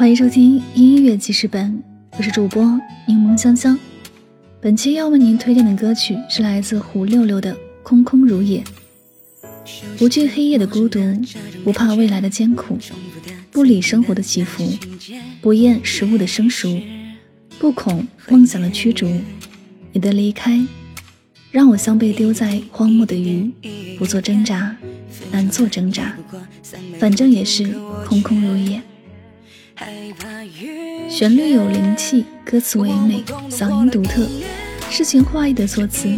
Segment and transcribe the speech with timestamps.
[0.00, 1.78] 欢迎收听音乐记事本，
[2.16, 2.64] 我是主播
[3.06, 3.78] 柠檬香香。
[4.58, 8.64] 本期要为您推荐的歌曲是来自胡六六的《空空如也》。
[9.98, 10.98] 不惧黑夜的孤独，
[11.62, 12.78] 不怕未来的艰苦，
[13.50, 14.66] 不理生活的起伏，
[15.42, 16.80] 不厌食物的生熟，
[17.58, 19.06] 不恐梦想的驱逐。
[19.92, 20.58] 你的离开，
[21.50, 23.52] 让我像被丢在荒漠的鱼，
[23.98, 24.74] 不做挣扎，
[25.30, 26.16] 难做挣扎，
[26.98, 27.74] 反正也是
[28.06, 28.80] 空空如也。
[31.08, 34.26] 旋律有灵气，歌词唯美，嗓音独特，
[34.90, 36.08] 诗情画意的作词，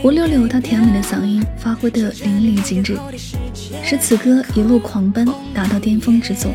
[0.00, 2.96] 胡六六他甜美的嗓音发挥的淋漓尽致，
[3.82, 6.52] 使此歌一路狂奔达到巅峰之作。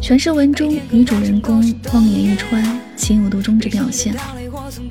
[0.00, 1.56] 全是文中女主人公
[1.92, 4.14] 望眼欲穿、情有独钟之表现，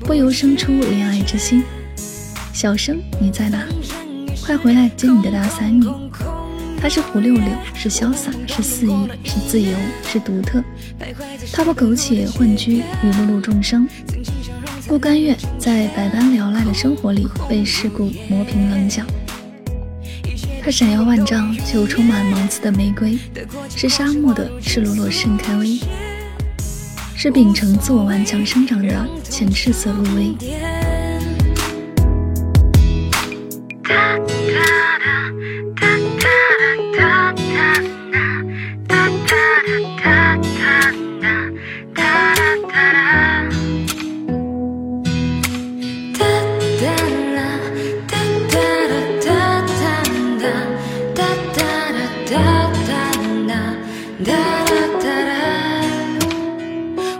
[0.00, 1.62] 不由生出怜爱之心。
[2.52, 3.64] 小生你在哪？
[4.44, 5.86] 快回来接你的大三女。
[6.82, 10.60] 他是胡六六，是潇洒，是肆意，是自由，是独特。
[11.52, 13.88] 他不苟且混居于碌碌众生，
[14.88, 19.04] 不甘愿在百般缭乱的生活里被世故磨平棱角。
[20.60, 23.16] 他闪耀万丈，却又充满芒刺的玫瑰，
[23.76, 25.78] 是沙漠的赤裸裸盛开薇，
[27.14, 29.92] 是秉承自我顽强生长的浅赤色
[54.24, 54.32] 哒
[54.64, 55.32] 哒哒哒。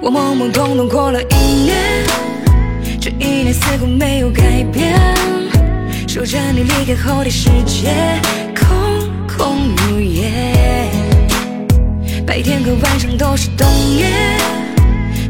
[0.00, 2.04] 我懵懵懂懂过了一年，
[3.00, 4.94] 这一年似乎没有改变。
[6.08, 7.92] 守着你离开后的世界，
[8.54, 8.66] 空
[9.26, 10.90] 空如也。
[12.26, 13.66] 白天和晚上都是冬
[13.96, 14.10] 夜，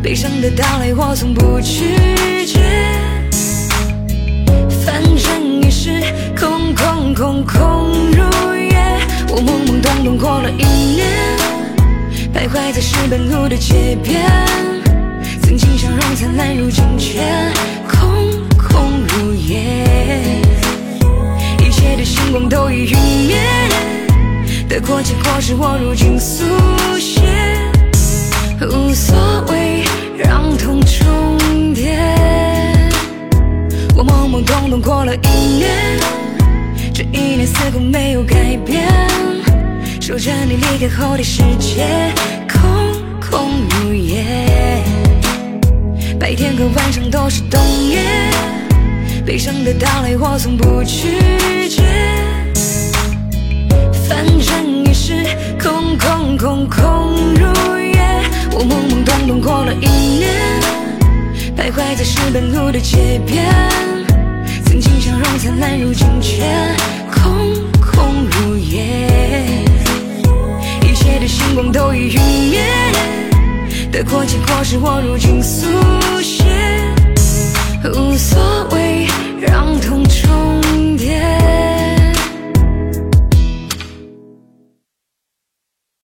[0.02, 2.60] 悲伤的到来我从不拒绝。
[12.52, 14.22] 徘徊在石板路的街边，
[15.42, 17.18] 曾经笑容灿烂，如今却
[17.88, 19.56] 空空如也。
[21.60, 23.38] 一切的星光都已陨灭，
[24.68, 26.44] 得过且过是我如今速
[26.98, 27.22] 写。
[28.60, 29.16] 无所
[29.48, 29.84] 谓，
[30.18, 31.96] 让痛重叠。
[33.96, 35.98] 我懵懵懂懂过了一年，
[36.92, 38.86] 这一年似乎没有改变。
[40.02, 42.12] 守着你离开后的世界，
[43.68, 44.82] 空如也。
[46.18, 48.00] 白天和晚上都是冬夜，
[49.24, 51.82] 悲伤的到来我从不拒绝。
[54.08, 55.24] 反正也是
[55.60, 57.46] 空空空空如
[57.78, 58.00] 也。
[58.52, 59.86] 我懵懵懂懂过了一
[60.18, 60.30] 年，
[61.56, 63.44] 徘徊在石板路的街边，
[64.64, 66.42] 曾经笑容灿烂，如今却
[74.02, 75.64] 结果，结果是我如今速
[76.20, 76.44] 写，
[77.94, 79.06] 无所谓，
[79.40, 79.91] 让痛。